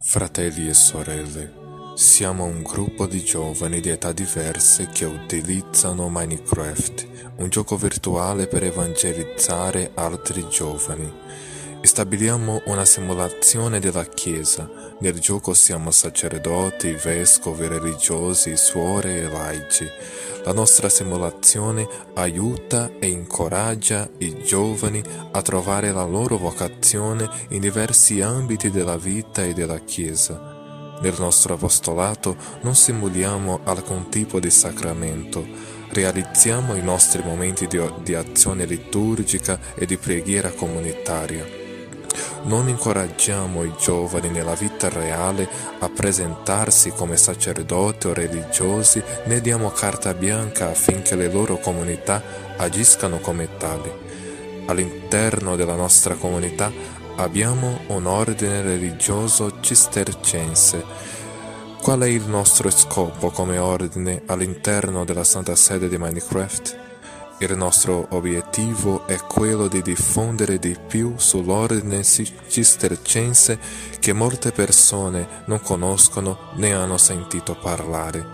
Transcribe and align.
Fratelli 0.00 0.68
e 0.68 0.74
sorelle, 0.74 1.52
siamo 1.96 2.44
un 2.44 2.62
gruppo 2.62 3.06
di 3.06 3.22
giovani 3.24 3.80
di 3.80 3.88
età 3.88 4.12
diverse 4.12 4.88
che 4.92 5.04
utilizzano 5.04 6.08
Minecraft, 6.08 7.32
un 7.38 7.48
gioco 7.48 7.76
virtuale 7.76 8.46
per 8.46 8.62
evangelizzare 8.62 9.90
altri 9.94 10.46
giovani. 10.48 11.12
Stabiliamo 11.80 12.62
una 12.66 12.84
simulazione 12.84 13.78
della 13.78 14.04
Chiesa. 14.04 14.68
Nel 14.98 15.20
gioco 15.20 15.54
siamo 15.54 15.92
sacerdoti, 15.92 16.90
vescovi, 16.92 17.68
religiosi, 17.68 18.56
suore 18.56 19.22
e 19.22 19.28
laici. 19.28 19.88
La 20.44 20.52
nostra 20.52 20.88
simulazione 20.88 21.88
aiuta 22.14 22.90
e 22.98 23.06
incoraggia 23.06 24.08
i 24.18 24.42
giovani 24.42 25.02
a 25.30 25.40
trovare 25.40 25.92
la 25.92 26.04
loro 26.04 26.36
vocazione 26.36 27.28
in 27.50 27.60
diversi 27.60 28.20
ambiti 28.22 28.70
della 28.70 28.96
vita 28.96 29.44
e 29.44 29.52
della 29.52 29.78
Chiesa. 29.78 30.96
Nel 31.00 31.14
nostro 31.16 31.54
apostolato 31.54 32.36
non 32.62 32.74
simuliamo 32.74 33.60
alcun 33.62 34.08
tipo 34.10 34.40
di 34.40 34.50
sacramento, 34.50 35.46
realizziamo 35.90 36.74
i 36.74 36.82
nostri 36.82 37.22
momenti 37.22 37.68
di, 37.68 37.80
di 38.02 38.14
azione 38.16 38.66
liturgica 38.66 39.60
e 39.76 39.86
di 39.86 39.96
preghiera 39.96 40.50
comunitaria 40.50 41.66
non 42.44 42.68
incoraggiamo 42.68 43.64
i 43.64 43.72
giovani 43.78 44.28
nella 44.30 44.54
vita 44.54 44.88
reale 44.88 45.48
a 45.78 45.88
presentarsi 45.88 46.90
come 46.90 47.16
sacerdoti 47.16 48.06
o 48.06 48.14
religiosi 48.14 49.02
né 49.24 49.40
diamo 49.40 49.70
carta 49.70 50.14
bianca 50.14 50.68
affinché 50.68 51.16
le 51.16 51.30
loro 51.30 51.58
comunità 51.58 52.22
agiscano 52.56 53.18
come 53.18 53.56
tali. 53.56 53.90
All'interno 54.66 55.56
della 55.56 55.74
nostra 55.74 56.14
comunità 56.14 56.70
abbiamo 57.16 57.80
un 57.88 58.06
ordine 58.06 58.62
religioso 58.62 59.60
cistercense. 59.60 60.84
Qual 61.80 62.00
è 62.00 62.06
il 62.06 62.24
nostro 62.26 62.70
scopo 62.70 63.30
come 63.30 63.58
ordine 63.58 64.22
all'interno 64.26 65.04
della 65.04 65.24
Santa 65.24 65.54
Sede 65.56 65.88
di 65.88 65.96
Minecraft? 65.96 66.87
Il 67.40 67.56
nostro 67.56 68.08
obiettivo 68.10 69.06
è 69.06 69.16
quello 69.16 69.68
di 69.68 69.80
diffondere 69.80 70.58
di 70.58 70.76
più 70.88 71.14
sull'ordine 71.16 72.02
cistercense 72.02 73.58
che 74.00 74.12
molte 74.12 74.50
persone 74.50 75.44
non 75.44 75.60
conoscono 75.60 76.50
né 76.54 76.74
hanno 76.74 76.98
sentito 76.98 77.56
parlare 77.56 78.26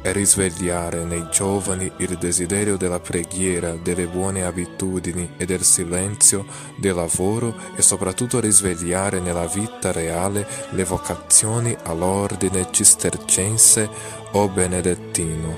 e 0.00 0.12
risvegliare 0.12 1.04
nei 1.04 1.26
giovani 1.30 1.92
il 1.98 2.16
desiderio 2.16 2.78
della 2.78 2.98
preghiera, 2.98 3.74
delle 3.74 4.06
buone 4.06 4.42
abitudini 4.42 5.34
e 5.36 5.44
del 5.44 5.62
silenzio, 5.62 6.46
del 6.78 6.94
lavoro 6.94 7.54
e 7.76 7.82
soprattutto 7.82 8.40
risvegliare 8.40 9.20
nella 9.20 9.46
vita 9.46 9.92
reale 9.92 10.46
le 10.70 10.84
vocazioni 10.84 11.76
all'ordine 11.82 12.68
cistercense 12.70 13.86
o 14.32 14.48
benedettino, 14.48 15.56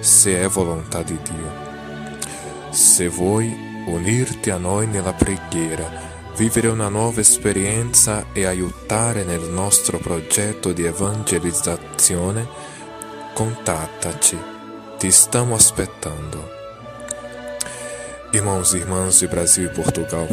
se 0.00 0.42
è 0.42 0.46
volontà 0.48 1.02
di 1.02 1.18
Dio. 1.22 1.71
Se 2.92 3.08
vuoi 3.08 3.50
unirti 3.86 4.50
a 4.50 4.58
noi 4.58 4.86
nella 4.86 5.14
preghiera, 5.14 5.90
vivere 6.36 6.68
una 6.68 6.90
nuova 6.90 7.22
esperienza 7.22 8.26
e 8.34 8.44
aiutare 8.44 9.24
nel 9.24 9.48
nostro 9.48 9.96
progetto 9.96 10.74
di 10.74 10.84
evangelizzazione, 10.84 12.46
contattaci. 13.32 14.38
Te 14.98 15.06
estamos 15.06 15.64
aspettando. 15.64 16.46
Irmãos 18.32 18.74
e 18.74 18.76
irmãs 18.76 19.20
de 19.20 19.26
Brasil 19.26 19.70
e 19.70 19.74
Portugal, 19.74 20.28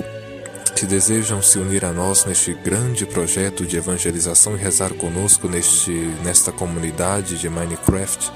que 0.75 0.85
desejam 0.85 1.41
se 1.41 1.59
unir 1.59 1.85
a 1.85 1.93
nós 1.93 2.25
neste 2.25 2.53
grande 2.55 3.05
projeto 3.05 3.65
de 3.65 3.77
evangelização 3.77 4.57
e 4.57 4.59
rezar 4.59 4.93
conosco 4.95 5.47
neste, 5.47 5.93
nesta 6.25 6.51
comunidade 6.51 7.39
de 7.39 7.49
Minecraft, 7.49 8.29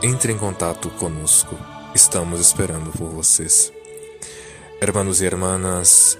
entre 0.00 0.32
em 0.32 0.38
contato 0.38 0.88
conosco. 0.90 1.71
Estamos 1.94 2.40
esperando 2.40 2.90
por 2.90 3.10
vocês. 3.10 3.70
Hermanos 4.80 5.20
y 5.20 5.26
hermanas 5.26 6.18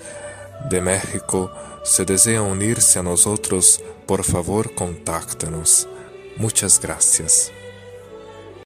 de 0.68 0.80
México, 0.82 1.50
se 1.82 2.04
desean 2.04 2.44
unirse 2.44 2.98
a 2.98 3.02
nosotros, 3.02 3.82
por 4.06 4.22
favor, 4.22 4.74
contáctenos. 4.74 5.88
Muchas 6.36 6.78
gracias. 6.78 7.50